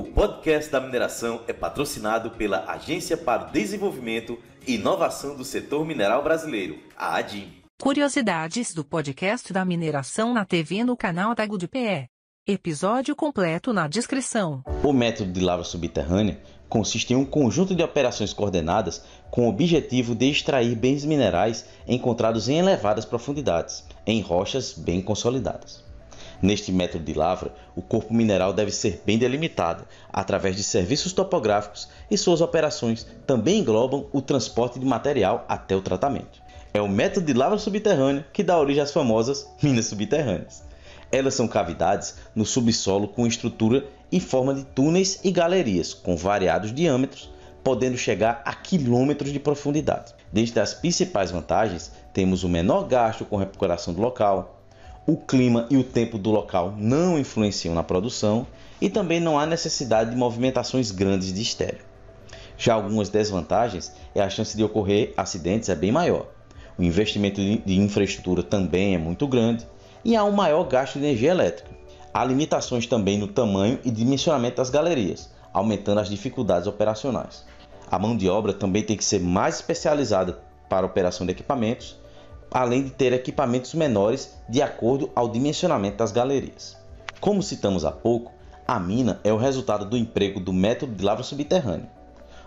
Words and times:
O 0.00 0.02
podcast 0.02 0.72
da 0.72 0.80
mineração 0.80 1.42
é 1.46 1.52
patrocinado 1.52 2.30
pela 2.30 2.64
Agência 2.64 3.18
para 3.18 3.46
o 3.46 3.50
Desenvolvimento 3.52 4.38
e 4.66 4.76
Inovação 4.76 5.36
do 5.36 5.44
Setor 5.44 5.84
Mineral 5.84 6.24
Brasileiro, 6.24 6.78
a 6.96 7.16
ADIM. 7.16 7.52
Curiosidades 7.78 8.72
do 8.72 8.82
podcast 8.82 9.52
da 9.52 9.62
mineração 9.62 10.32
na 10.32 10.46
TV 10.46 10.84
no 10.84 10.96
canal 10.96 11.34
da 11.34 11.44
GudPE. 11.44 12.06
Episódio 12.48 13.14
completo 13.14 13.74
na 13.74 13.86
descrição. 13.88 14.62
O 14.82 14.90
método 14.90 15.32
de 15.32 15.40
lavra 15.40 15.66
subterrânea 15.66 16.40
consiste 16.66 17.12
em 17.12 17.16
um 17.16 17.26
conjunto 17.26 17.74
de 17.74 17.82
operações 17.82 18.32
coordenadas 18.32 19.04
com 19.30 19.44
o 19.44 19.50
objetivo 19.50 20.14
de 20.14 20.30
extrair 20.30 20.74
bens 20.76 21.04
minerais 21.04 21.66
encontrados 21.86 22.48
em 22.48 22.58
elevadas 22.58 23.04
profundidades, 23.04 23.84
em 24.06 24.22
rochas 24.22 24.72
bem 24.72 25.02
consolidadas. 25.02 25.89
Neste 26.42 26.72
método 26.72 27.04
de 27.04 27.12
lavra, 27.12 27.52
o 27.76 27.82
corpo 27.82 28.14
mineral 28.14 28.52
deve 28.52 28.70
ser 28.70 29.02
bem 29.04 29.18
delimitado 29.18 29.84
através 30.10 30.56
de 30.56 30.62
serviços 30.62 31.12
topográficos 31.12 31.88
e 32.10 32.16
suas 32.16 32.40
operações 32.40 33.06
também 33.26 33.58
englobam 33.58 34.06
o 34.10 34.22
transporte 34.22 34.78
de 34.78 34.86
material 34.86 35.44
até 35.46 35.76
o 35.76 35.82
tratamento. 35.82 36.40
É 36.72 36.80
o 36.80 36.88
método 36.88 37.26
de 37.26 37.34
lavra 37.34 37.58
subterrânea 37.58 38.26
que 38.32 38.42
dá 38.42 38.58
origem 38.58 38.82
às 38.82 38.92
famosas 38.92 39.46
minas 39.62 39.86
subterrâneas. 39.86 40.62
Elas 41.12 41.34
são 41.34 41.48
cavidades 41.48 42.14
no 42.34 42.46
subsolo 42.46 43.08
com 43.08 43.26
estrutura 43.26 43.84
em 44.10 44.20
forma 44.20 44.54
de 44.54 44.64
túneis 44.64 45.20
e 45.22 45.30
galerias 45.30 45.92
com 45.92 46.16
variados 46.16 46.72
diâmetros, 46.72 47.30
podendo 47.62 47.98
chegar 47.98 48.40
a 48.44 48.54
quilômetros 48.54 49.32
de 49.32 49.40
profundidade. 49.40 50.14
Dentre 50.32 50.60
as 50.60 50.72
principais 50.72 51.30
vantagens, 51.30 51.92
temos 52.14 52.44
o 52.44 52.48
menor 52.48 52.86
gasto 52.86 53.24
com 53.24 53.36
recuperação 53.36 53.92
do 53.92 54.00
local, 54.00 54.59
o 55.10 55.16
clima 55.16 55.66
e 55.68 55.76
o 55.76 55.82
tempo 55.82 56.16
do 56.16 56.30
local 56.30 56.72
não 56.78 57.18
influenciam 57.18 57.74
na 57.74 57.82
produção 57.82 58.46
e 58.80 58.88
também 58.88 59.18
não 59.18 59.36
há 59.36 59.44
necessidade 59.44 60.10
de 60.10 60.16
movimentações 60.16 60.92
grandes 60.92 61.32
de 61.32 61.42
estéreo. 61.42 61.80
Já 62.56 62.74
algumas 62.74 63.08
desvantagens 63.08 63.92
é 64.14 64.20
a 64.20 64.30
chance 64.30 64.56
de 64.56 64.62
ocorrer 64.62 65.12
acidentes 65.16 65.68
é 65.68 65.74
bem 65.74 65.90
maior. 65.90 66.28
O 66.78 66.82
investimento 66.84 67.40
de 67.40 67.76
infraestrutura 67.76 68.40
também 68.40 68.94
é 68.94 68.98
muito 68.98 69.26
grande 69.26 69.66
e 70.04 70.14
há 70.14 70.22
um 70.22 70.30
maior 70.30 70.62
gasto 70.68 71.00
de 71.00 71.04
energia 71.04 71.32
elétrica. 71.32 71.72
Há 72.14 72.24
limitações 72.24 72.86
também 72.86 73.18
no 73.18 73.26
tamanho 73.26 73.80
e 73.84 73.90
dimensionamento 73.90 74.58
das 74.58 74.70
galerias, 74.70 75.28
aumentando 75.52 75.98
as 75.98 76.08
dificuldades 76.08 76.68
operacionais. 76.68 77.44
A 77.90 77.98
mão 77.98 78.16
de 78.16 78.28
obra 78.28 78.52
também 78.52 78.84
tem 78.84 78.96
que 78.96 79.04
ser 79.04 79.18
mais 79.18 79.56
especializada 79.56 80.38
para 80.68 80.86
a 80.86 80.88
operação 80.88 81.26
de 81.26 81.32
equipamentos 81.32 81.98
além 82.50 82.82
de 82.82 82.90
ter 82.90 83.12
equipamentos 83.12 83.74
menores 83.74 84.34
de 84.48 84.60
acordo 84.60 85.10
ao 85.14 85.28
dimensionamento 85.28 85.98
das 85.98 86.12
galerias. 86.12 86.76
Como 87.20 87.42
citamos 87.42 87.84
há 87.84 87.92
pouco, 87.92 88.32
a 88.66 88.78
mina 88.78 89.20
é 89.22 89.32
o 89.32 89.36
resultado 89.36 89.84
do 89.84 89.96
emprego 89.96 90.40
do 90.40 90.52
método 90.52 90.94
de 90.94 91.04
lavra 91.04 91.22
subterrânea. 91.22 91.90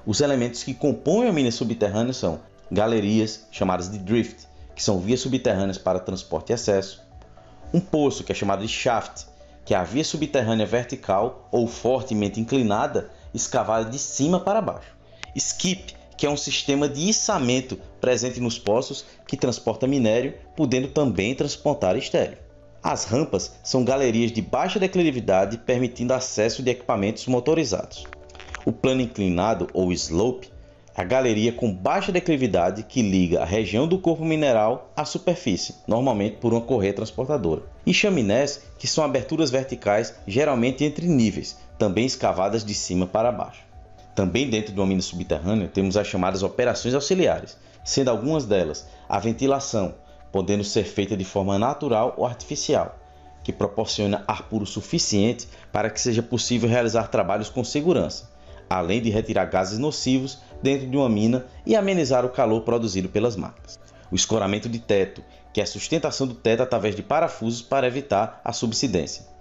Os 0.06 0.20
elementos 0.20 0.64
que 0.64 0.74
compõem 0.74 1.30
a 1.30 1.34
mina 1.34 1.52
subterrânea 1.52 2.14
são 2.14 2.40
galerias, 2.72 3.48
chamadas 3.52 3.90
de 3.90 3.98
drift, 3.98 4.48
que 4.76 4.84
são 4.84 5.00
vias 5.00 5.20
subterrâneas 5.20 5.78
para 5.78 6.00
transporte 6.00 6.50
e 6.50 6.54
acesso, 6.54 7.02
um 7.74 7.80
poço, 7.80 8.24
que 8.24 8.31
é 8.31 8.36
chamado 8.36 8.62
de 8.62 8.68
shaft, 8.68 9.26
que 9.66 9.74
é 9.74 9.78
a 9.78 9.84
via 9.84 10.04
subterrânea 10.04 10.66
vertical 10.66 11.48
ou 11.52 11.68
fortemente 11.68 12.40
inclinada, 12.40 13.09
escavada 13.34 13.90
de 13.90 13.98
cima 13.98 14.40
para 14.40 14.62
baixo, 14.62 14.96
skip, 15.36 15.96
que 16.17 16.25
é 16.25 16.30
um 16.30 16.38
sistema 16.38 16.88
de 16.88 17.09
içamento 17.09 17.80
presente 18.00 18.39
nos 18.39 18.58
poços 18.59 19.06
que 19.28 19.38
transporta 19.38 19.88
minério, 19.88 20.36
podendo 20.56 20.88
também 20.88 21.33
transportar 21.36 21.95
estéreo. 21.95 22.38
As 22.81 23.06
rampas 23.06 23.53
são 23.64 23.86
galerias 23.86 24.31
de 24.31 24.41
baixa 24.41 24.78
declividade 24.78 25.58
permitindo 25.58 26.13
acesso 26.13 26.62
de 26.62 26.72
equipamentos 26.72 27.25
motorizados. 27.28 28.06
O 28.66 28.72
plano 28.72 29.01
inclinado 29.01 29.68
ou 29.74 29.91
slope 29.91 30.51
é 30.96 31.01
a 31.01 31.03
galeria 31.03 31.51
com 31.51 31.74
baixa 31.74 32.12
declividade 32.12 32.84
que 32.84 33.01
liga 33.01 33.41
a 33.41 33.45
região 33.45 33.88
do 33.88 33.97
corpo 33.97 34.24
mineral 34.24 34.91
à 34.95 35.03
superfície, 35.06 35.75
normalmente 35.88 36.38
por 36.38 36.53
uma 36.53 36.62
correia 36.62 36.94
transportadora. 36.94 37.63
E 37.85 37.94
chaminés, 37.94 38.62
que 38.78 38.88
são 38.88 39.03
aberturas 39.03 39.50
verticais, 39.50 40.13
geralmente 40.28 40.84
entre 40.84 41.07
níveis, 41.07 41.57
também 41.80 42.06
escavadas 42.06 42.63
de 42.63 42.74
cima 42.74 43.07
para 43.07 43.31
baixo. 43.31 43.72
Também 44.16 44.47
dentro 44.47 44.74
do 44.74 44.85
mina 44.85 45.01
subterrâneo 45.01 45.68
temos 45.68 45.97
as 45.97 46.06
chamadas 46.06 46.44
operações 46.44 46.94
auxiliares, 46.94 47.57
sendo 47.84 48.09
algumas 48.09 48.46
delas 48.46 48.88
a 49.09 49.19
ventilação, 49.19 49.96
podendo 50.31 50.63
ser 50.63 50.84
feita 50.84 51.18
de 51.18 51.25
forma 51.25 51.57
natural 51.57 52.13
ou 52.16 52.25
artificial, 52.25 52.96
que 53.44 53.51
proporciona 53.51 54.24
ar 54.28 54.44
puro 54.44 54.66
suficiente 54.66 55.47
para 55.72 55.90
que 55.90 56.00
seja 56.00 56.22
possível 56.22 56.69
realizar 56.69 57.07
trabalhos 57.07 57.50
com 57.50 57.63
segurança, 57.63 58.29
além 58.69 59.01
de 59.01 59.09
retirar 59.09 59.46
gases 59.46 59.79
nocivos 59.79 60.40
dentro 60.62 60.88
de 60.88 60.95
uma 60.95 61.09
mina 61.09 61.45
e 61.66 61.75
amenizar 61.75 62.24
o 62.24 62.30
calor 62.30 62.62
produzido 62.62 63.09
pelas 63.09 63.35
máquinas. 63.35 63.80
O 64.12 64.16
escoramento 64.16 64.69
de 64.69 64.78
teto, 64.78 65.24
que 65.51 65.59
é 65.59 65.63
a 65.63 65.68
sustentação 65.68 66.28
do 66.28 66.35
teto 66.35 66.62
através 66.62 66.95
de 66.95 67.01
parafusos 67.01 67.63
para 67.63 67.88
evitar 67.88 68.40
a 68.45 68.53
subsidência 68.53 69.32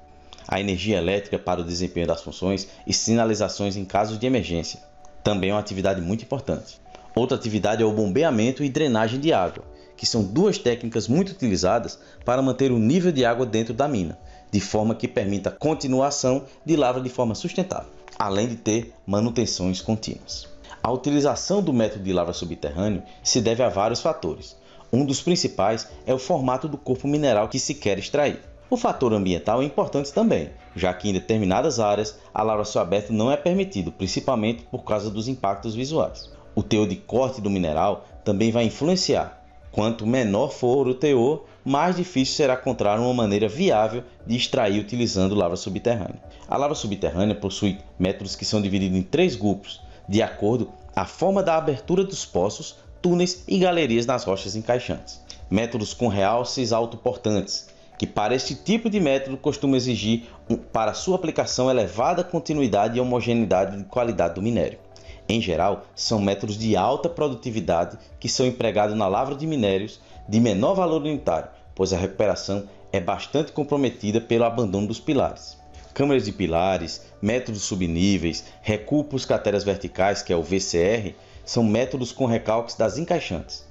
a 0.47 0.61
energia 0.61 0.99
elétrica 0.99 1.39
para 1.39 1.61
o 1.61 1.65
desempenho 1.65 2.07
das 2.07 2.23
funções 2.23 2.69
e 2.87 2.93
sinalizações 2.93 3.77
em 3.77 3.85
casos 3.85 4.19
de 4.19 4.27
emergência. 4.27 4.81
Também 5.23 5.51
é 5.51 5.53
uma 5.53 5.61
atividade 5.61 6.01
muito 6.01 6.25
importante. 6.25 6.81
Outra 7.15 7.37
atividade 7.37 7.83
é 7.83 7.87
o 7.87 7.93
bombeamento 7.93 8.65
e 8.65 8.71
drenagem 8.71 9.21
de 9.21 9.33
água, 9.33 9.65
que 9.97 10.07
são 10.07 10.25
duas 10.25 10.59
técnicas 10.59 11.07
muito 11.07 11.31
utilizadas 11.31 11.99
para 12.25 12.43
manter 12.43 12.73
o 12.73 12.79
nível 12.79 13.13
de 13.13 13.25
água 13.25 13.47
dentro 13.47 13.75
da 13.75 13.87
mina, 13.87 14.19
de 14.51 14.61
forma 14.61 14.95
que 14.95 15.07
permita 15.07 15.51
a 15.51 15.53
continuação 15.53 16.45
de 16.65 16.75
lavra 16.75 17.01
de 17.01 17.09
forma 17.09 17.35
sustentável, 17.35 17.91
além 18.19 18.49
de 18.49 18.57
ter 18.57 18.95
manutenções 19.07 19.81
contínuas. 19.81 20.49
A 20.83 20.91
utilização 20.91 21.63
do 21.63 21.73
método 21.73 22.03
de 22.03 22.13
lavra 22.13 22.33
subterrâneo 22.33 23.03
se 23.23 23.41
deve 23.41 23.63
a 23.63 23.69
vários 23.69 24.01
fatores. 24.01 24.57
Um 24.93 25.05
dos 25.05 25.23
principais 25.23 25.89
é 26.05 26.13
o 26.13 26.19
formato 26.19 26.67
do 26.67 26.77
corpo 26.77 27.07
mineral 27.07 27.49
que 27.49 27.59
se 27.59 27.75
quer 27.75 27.99
extrair. 27.99 28.41
O 28.73 28.77
fator 28.79 29.13
ambiental 29.13 29.61
é 29.61 29.67
importante 29.67 30.11
também, 30.15 30.49
já 30.75 30.95
que 30.95 31.07
em 31.07 31.13
determinadas 31.13 31.79
áreas 31.79 32.19
a 32.33 32.43
lavra 32.43 32.65
céu 32.65 32.81
aberto 32.81 33.13
não 33.13 33.31
é 33.31 33.37
permitido, 33.37 33.93
principalmente 33.93 34.63
por 34.63 34.83
causa 34.83 35.11
dos 35.11 35.29
impactos 35.29 35.75
visuais. 35.75 36.33
O 36.55 36.63
teor 36.63 36.89
de 36.89 36.97
corte 36.97 37.43
do 37.43 37.51
mineral 37.51 38.07
também 38.25 38.51
vai 38.51 38.65
influenciar. 38.65 39.45
Quanto 39.71 40.07
menor 40.07 40.49
for 40.53 40.89
o 40.89 40.95
teor, 40.95 41.45
mais 41.63 41.97
difícil 41.97 42.35
será 42.35 42.55
encontrar 42.55 42.99
uma 42.99 43.13
maneira 43.13 43.47
viável 43.47 44.05
de 44.27 44.37
extrair 44.37 44.81
utilizando 44.81 45.35
lavra 45.35 45.59
subterrânea. 45.59 46.23
A 46.49 46.57
lavra 46.57 46.75
subterrânea 46.75 47.35
possui 47.35 47.77
métodos 47.99 48.35
que 48.35 48.47
são 48.47 48.63
divididos 48.63 48.97
em 48.97 49.03
três 49.03 49.37
grupos, 49.37 49.83
de 50.09 50.23
acordo 50.23 50.73
à 50.97 51.05
forma 51.05 51.43
da 51.43 51.59
abertura 51.59 52.05
dos 52.05 52.25
poços, 52.25 52.77
túneis 53.03 53.45
e 53.47 53.59
galerias 53.59 54.07
nas 54.07 54.25
rochas 54.25 54.57
encaixantes. 54.57 55.21
Métodos 55.51 55.93
com 55.93 56.09
realces 56.09 56.73
autoportantes, 56.73 57.71
que 58.03 58.07
para 58.09 58.35
este 58.35 58.57
tipo 58.57 58.91
de 58.91 58.99
método 58.99 59.37
costuma 59.37 59.77
exigir 59.77 60.25
para 60.73 60.93
sua 60.93 61.15
aplicação 61.15 61.71
elevada 61.71 62.25
continuidade 62.25 62.99
e 62.99 63.01
homogeneidade 63.01 63.77
de 63.77 63.85
qualidade 63.85 64.35
do 64.35 64.43
minério. 64.43 64.81
Em 65.29 65.41
geral, 65.41 65.85
são 65.95 66.21
métodos 66.21 66.59
de 66.59 66.77
alta 66.77 67.09
produtividade 67.09 67.97
que 68.19 68.29
são 68.29 68.45
empregados 68.45 68.97
na 68.97 69.07
lavra 69.07 69.37
de 69.37 69.47
minérios 69.47 70.01
de 70.29 70.41
menor 70.41 70.75
valor 70.75 71.01
unitário, 71.01 71.49
pois 71.77 71.93
a 71.93 71.97
recuperação 71.97 72.69
é 72.91 72.99
bastante 72.99 73.53
comprometida 73.53 74.21
pelo 74.21 74.47
abandono 74.47 74.89
dos 74.89 74.99
pilares. 74.99 75.57
Câmaras 75.95 76.25
de 76.25 76.33
pilares, 76.33 77.03
métodos 77.23 77.63
subníveis, 77.63 78.47
recupos 78.63 79.25
crateras 79.25 79.63
verticais, 79.63 80.23
que 80.23 80.33
é 80.33 80.37
o 80.37 80.43
VCR, 80.43 81.15
são 81.45 81.63
métodos 81.63 82.11
com 82.11 82.27
recalques 82.27 82.75
das 82.75 82.99
encaixantes. 82.99 83.65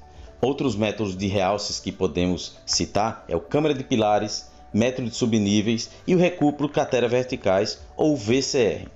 Outros 0.44 0.76
métodos 0.76 1.16
de 1.16 1.28
realces 1.28 1.80
que 1.80 1.92
podemos 1.92 2.58
citar 2.66 3.24
é 3.28 3.36
o 3.36 3.40
câmara 3.40 3.76
de 3.76 3.84
pilares, 3.84 4.50
método 4.74 5.08
de 5.08 5.16
subníveis 5.16 5.92
e 6.08 6.16
o 6.16 6.18
recupro 6.18 6.68
cratera 6.68 7.08
verticais 7.08 7.80
ou 7.96 8.18
VCR. 8.18 8.88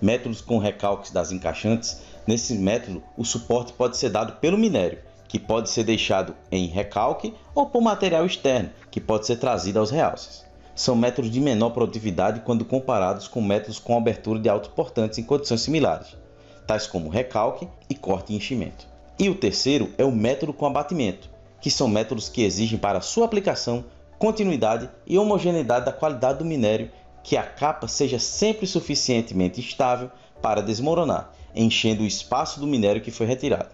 Métodos 0.00 0.40
com 0.40 0.56
recalques 0.56 1.10
das 1.10 1.30
encaixantes, 1.30 2.00
nesse 2.26 2.54
método 2.54 3.02
o 3.14 3.26
suporte 3.26 3.74
pode 3.74 3.98
ser 3.98 4.08
dado 4.08 4.40
pelo 4.40 4.56
minério, 4.56 4.98
que 5.28 5.38
pode 5.38 5.68
ser 5.68 5.84
deixado 5.84 6.34
em 6.50 6.66
recalque 6.66 7.34
ou 7.54 7.66
por 7.66 7.82
material 7.82 8.24
externo, 8.24 8.70
que 8.90 9.00
pode 9.00 9.26
ser 9.26 9.36
trazido 9.36 9.78
aos 9.78 9.90
realces. 9.90 10.46
São 10.74 10.96
métodos 10.96 11.30
de 11.30 11.40
menor 11.40 11.70
produtividade 11.70 12.40
quando 12.40 12.64
comparados 12.64 13.28
com 13.28 13.42
métodos 13.42 13.78
com 13.78 13.98
abertura 13.98 14.40
de 14.40 14.48
autoportantes 14.48 15.18
em 15.18 15.22
condições 15.22 15.60
similares, 15.60 16.16
tais 16.66 16.86
como 16.86 17.10
recalque 17.10 17.68
e 17.90 17.94
corte 17.94 18.32
e 18.32 18.36
enchimento. 18.36 18.95
E 19.18 19.30
o 19.30 19.34
terceiro 19.34 19.92
é 19.96 20.04
o 20.04 20.12
método 20.12 20.52
com 20.52 20.66
abatimento, 20.66 21.30
que 21.60 21.70
são 21.70 21.88
métodos 21.88 22.28
que 22.28 22.42
exigem 22.42 22.78
para 22.78 23.00
sua 23.00 23.24
aplicação 23.24 23.84
continuidade 24.18 24.88
e 25.06 25.18
homogeneidade 25.18 25.86
da 25.86 25.92
qualidade 25.92 26.38
do 26.38 26.44
minério, 26.44 26.90
que 27.22 27.36
a 27.36 27.42
capa 27.42 27.88
seja 27.88 28.18
sempre 28.18 28.66
suficientemente 28.66 29.60
estável 29.60 30.10
para 30.42 30.62
desmoronar, 30.62 31.32
enchendo 31.54 32.02
o 32.02 32.06
espaço 32.06 32.60
do 32.60 32.66
minério 32.66 33.00
que 33.00 33.10
foi 33.10 33.26
retirado. 33.26 33.70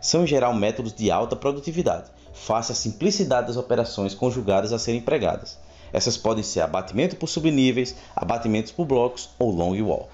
São 0.00 0.24
em 0.24 0.26
geral 0.26 0.54
métodos 0.54 0.94
de 0.94 1.10
alta 1.10 1.36
produtividade, 1.36 2.10
face 2.32 2.72
à 2.72 2.74
simplicidade 2.74 3.48
das 3.48 3.56
operações 3.56 4.14
conjugadas 4.14 4.72
a 4.72 4.78
serem 4.78 5.00
empregadas. 5.00 5.58
Essas 5.92 6.16
podem 6.16 6.42
ser 6.42 6.60
abatimento 6.60 7.16
por 7.16 7.28
subníveis, 7.28 7.94
abatimentos 8.14 8.72
por 8.72 8.84
blocos 8.84 9.30
ou 9.38 9.50
long 9.50 9.80
wall. 9.82 10.08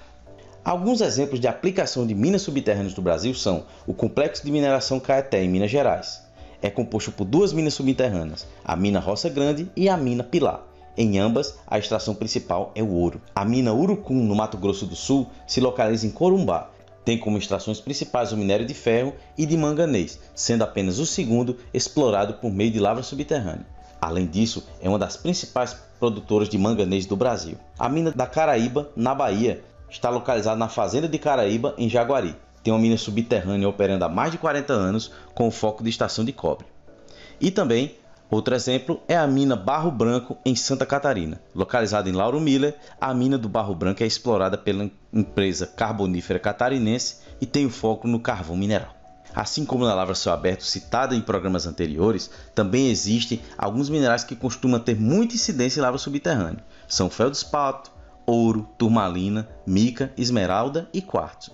Alguns 0.63 1.01
exemplos 1.01 1.41
de 1.41 1.47
aplicação 1.47 2.07
de 2.07 2.15
minas 2.15 2.43
subterrâneas 2.43 2.93
do 2.93 3.01
Brasil 3.01 3.33
são 3.33 3.65
o 3.85 3.93
Complexo 3.93 4.45
de 4.45 4.51
Mineração 4.51 4.97
Caeté, 4.97 5.43
em 5.43 5.49
Minas 5.49 5.69
Gerais. 5.69 6.23
É 6.61 6.69
composto 6.69 7.11
por 7.11 7.25
duas 7.25 7.51
minas 7.51 7.73
subterrâneas, 7.73 8.47
a 8.63 8.73
mina 8.73 9.01
Roça 9.01 9.27
Grande 9.27 9.69
e 9.75 9.89
a 9.89 9.97
mina 9.97 10.23
Pilar. 10.23 10.63
Em 10.95 11.19
ambas, 11.19 11.59
a 11.67 11.77
extração 11.77 12.15
principal 12.15 12.71
é 12.75 12.81
o 12.81 12.91
ouro. 12.91 13.19
A 13.35 13.43
mina 13.43 13.73
Urucum, 13.73 14.23
no 14.23 14.33
Mato 14.33 14.57
Grosso 14.57 14.85
do 14.85 14.95
Sul, 14.95 15.27
se 15.45 15.59
localiza 15.59 16.07
em 16.07 16.11
Corumbá. 16.11 16.69
Tem 17.03 17.17
como 17.17 17.37
extrações 17.37 17.81
principais 17.81 18.31
o 18.31 18.37
minério 18.37 18.65
de 18.65 18.73
ferro 18.73 19.13
e 19.37 19.45
de 19.45 19.57
manganês, 19.57 20.17
sendo 20.33 20.63
apenas 20.63 20.97
o 20.97 21.05
segundo 21.05 21.57
explorado 21.73 22.35
por 22.35 22.49
meio 22.49 22.71
de 22.71 22.79
lavra 22.79 23.03
subterrânea. 23.03 23.65
Além 23.99 24.27
disso, 24.27 24.65
é 24.81 24.87
uma 24.87 24.99
das 24.99 25.17
principais 25.17 25.75
produtoras 25.99 26.47
de 26.47 26.57
manganês 26.57 27.05
do 27.05 27.17
Brasil. 27.17 27.57
A 27.77 27.89
mina 27.89 28.11
da 28.11 28.25
Caraíba, 28.25 28.89
na 28.95 29.13
Bahia, 29.13 29.61
está 29.93 30.09
localizada 30.09 30.57
na 30.57 30.67
fazenda 30.67 31.07
de 31.07 31.19
Caraíba, 31.19 31.75
em 31.77 31.87
Jaguari. 31.87 32.35
Tem 32.63 32.73
uma 32.73 32.79
mina 32.79 32.97
subterrânea 32.97 33.69
operando 33.69 34.03
há 34.03 34.09
mais 34.09 34.31
de 34.31 34.37
40 34.37 34.73
anos 34.73 35.11
com 35.35 35.51
foco 35.51 35.83
de 35.83 35.89
extração 35.89 36.25
de 36.25 36.33
cobre. 36.33 36.65
E 37.39 37.51
também, 37.51 37.95
outro 38.29 38.55
exemplo 38.55 39.01
é 39.07 39.15
a 39.15 39.27
mina 39.27 39.55
Barro 39.55 39.91
Branco, 39.91 40.37
em 40.43 40.55
Santa 40.55 40.85
Catarina. 40.85 41.39
Localizada 41.53 42.09
em 42.09 42.13
Lauro 42.13 42.39
Miller, 42.39 42.75
a 42.99 43.13
mina 43.13 43.37
do 43.37 43.47
Barro 43.47 43.75
Branco 43.75 44.03
é 44.03 44.07
explorada 44.07 44.57
pela 44.57 44.89
empresa 45.13 45.67
carbonífera 45.67 46.39
catarinense 46.39 47.17
e 47.39 47.45
tem 47.45 47.65
o 47.65 47.69
foco 47.69 48.07
no 48.07 48.19
carvão 48.19 48.57
mineral. 48.57 48.95
Assim 49.35 49.65
como 49.65 49.85
na 49.85 49.93
lavra 49.93 50.15
céu 50.15 50.33
aberto 50.33 50.63
citada 50.63 51.15
em 51.15 51.21
programas 51.21 51.65
anteriores, 51.65 52.29
também 52.55 52.89
existem 52.89 53.41
alguns 53.57 53.89
minerais 53.89 54.23
que 54.23 54.35
costumam 54.35 54.79
ter 54.79 54.95
muita 54.95 55.35
incidência 55.35 55.79
em 55.79 55.83
lavra 55.83 55.97
subterrânea. 55.97 56.63
São 56.87 57.09
feldspato, 57.09 57.91
ouro, 58.25 58.67
turmalina, 58.77 59.47
mica, 59.65 60.13
esmeralda 60.17 60.89
e 60.93 61.01
quartzo. 61.01 61.51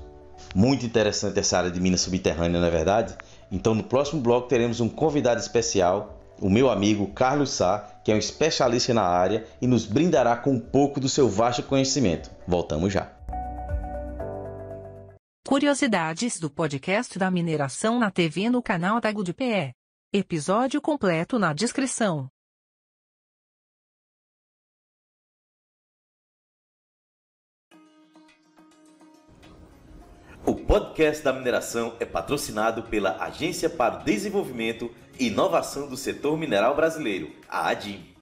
Muito 0.55 0.85
interessante 0.85 1.39
essa 1.39 1.57
área 1.57 1.71
de 1.71 1.79
minas 1.79 2.01
subterrânea, 2.01 2.59
não 2.59 2.67
é 2.67 2.71
verdade? 2.71 3.15
Então 3.51 3.75
no 3.75 3.83
próximo 3.83 4.21
bloco 4.21 4.47
teremos 4.47 4.79
um 4.79 4.89
convidado 4.89 5.39
especial, 5.39 6.19
o 6.41 6.49
meu 6.49 6.69
amigo 6.69 7.07
Carlos 7.07 7.51
Sá, 7.51 7.99
que 8.03 8.11
é 8.11 8.15
um 8.15 8.19
especialista 8.19 8.93
na 8.93 9.03
área 9.03 9.45
e 9.61 9.67
nos 9.67 9.85
brindará 9.85 10.37
com 10.37 10.51
um 10.51 10.59
pouco 10.59 10.99
do 10.99 11.09
seu 11.09 11.29
vasto 11.29 11.63
conhecimento. 11.63 12.31
Voltamos 12.47 12.93
já. 12.93 13.11
Curiosidades 15.47 16.39
do 16.39 16.49
podcast 16.49 17.17
da 17.17 17.31
mineração 17.31 17.99
na 17.99 18.11
TV 18.11 18.49
no 18.49 18.61
canal 18.61 19.01
da 19.01 19.11
GudPE. 19.11 19.73
Episódio 20.13 20.81
completo 20.81 21.37
na 21.37 21.53
descrição. 21.53 22.29
Podcast 30.69 31.23
da 31.23 31.33
mineração 31.33 31.95
é 31.99 32.05
patrocinado 32.05 32.83
pela 32.83 33.17
Agência 33.23 33.67
para 33.67 33.95
o 33.95 34.03
Desenvolvimento 34.03 34.91
e 35.19 35.25
Inovação 35.25 35.89
do 35.89 35.97
Setor 35.97 36.37
Mineral 36.37 36.75
Brasileiro, 36.75 37.31
a 37.49 37.69
ADIM. 37.69 38.18